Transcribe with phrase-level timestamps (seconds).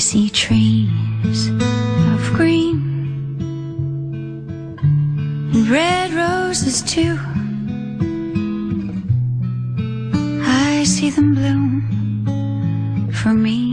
[0.00, 2.80] see trees of green
[5.52, 7.18] and red roses too.
[10.42, 13.69] I see them bloom for me.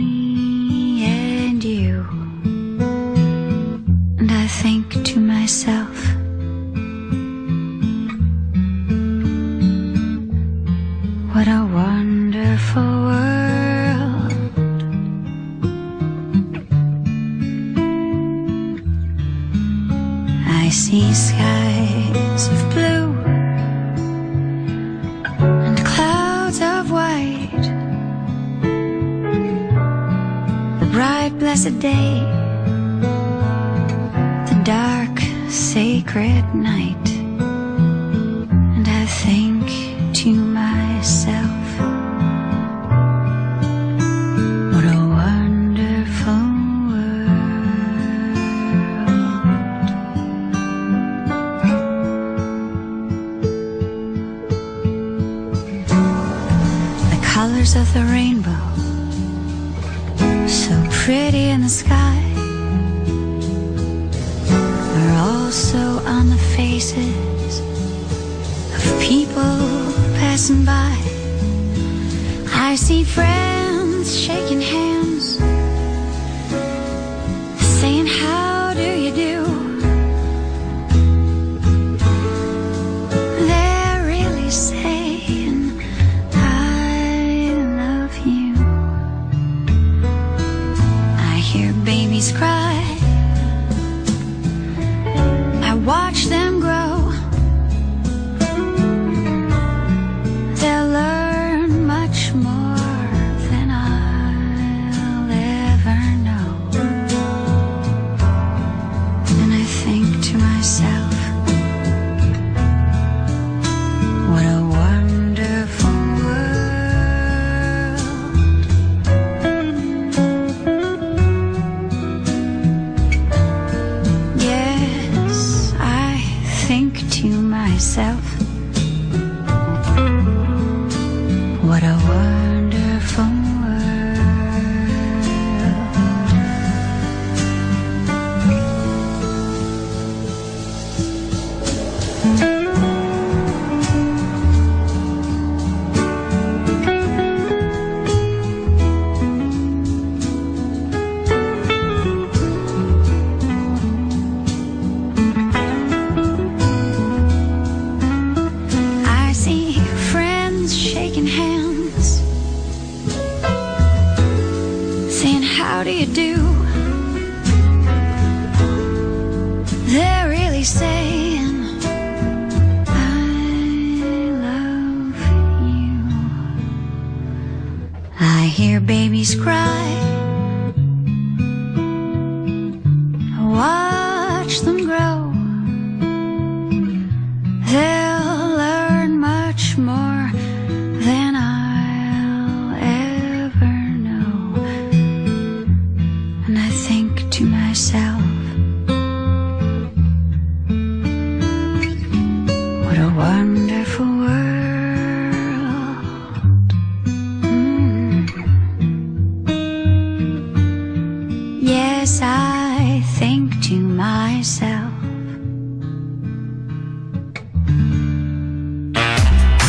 [214.57, 214.91] myself.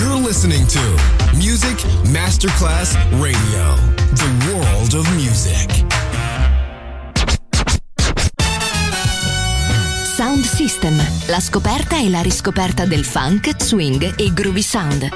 [0.00, 0.80] You're listening to
[1.36, 3.74] Music Masterclass Radio,
[4.14, 5.84] the world of music.
[10.16, 15.08] Sound System, la scoperta e la riscoperta del funk, swing e groovy sound.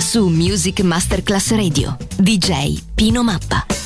[0.00, 3.77] Su Music Masterclass Radio, DJ Pino Mappa.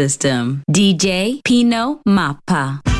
[0.00, 0.62] System.
[0.66, 2.99] DJ Pino Mappa.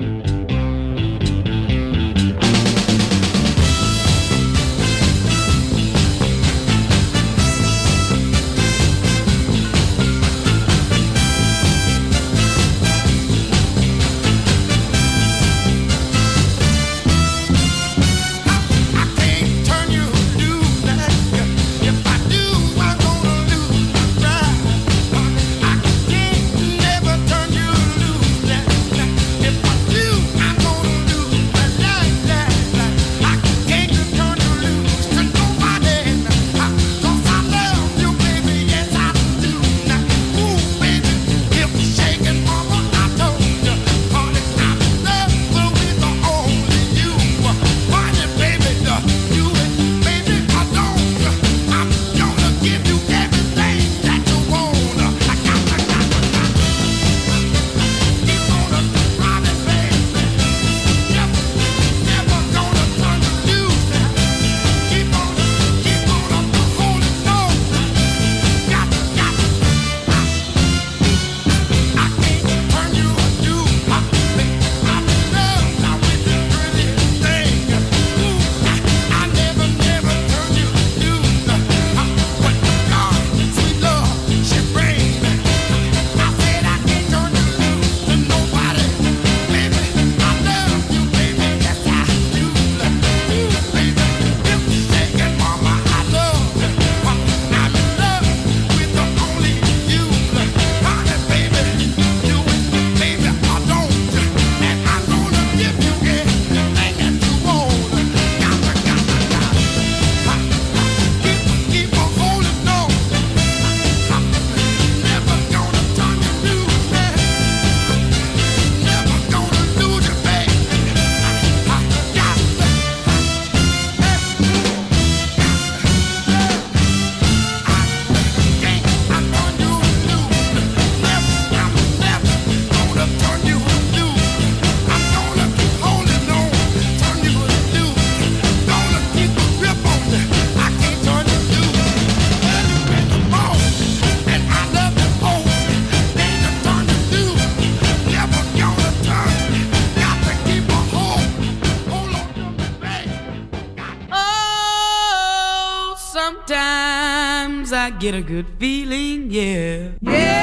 [158.11, 159.91] get a good feeling, yeah.
[160.01, 160.41] Yeah.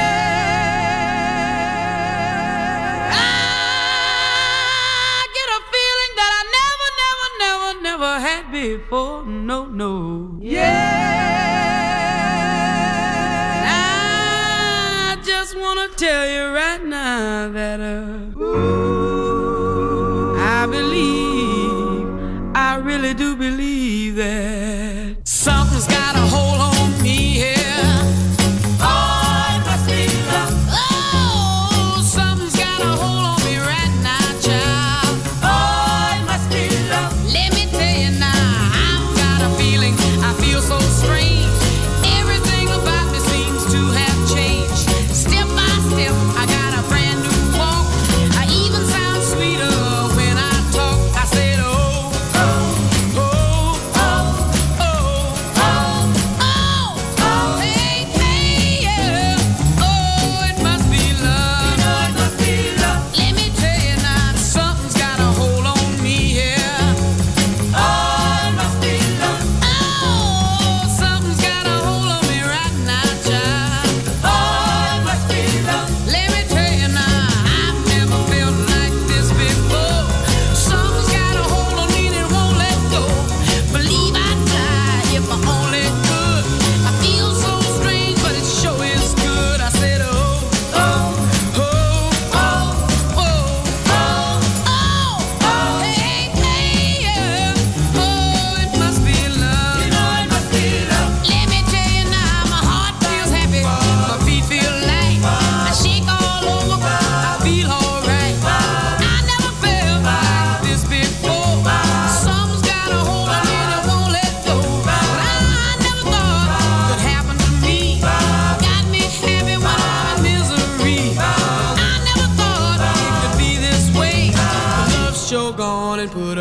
[3.12, 9.16] I get a feeling that I never, never, never, never had before.
[9.27, 10.38] No, no.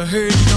[0.10, 0.30] Hey.
[0.52, 0.57] no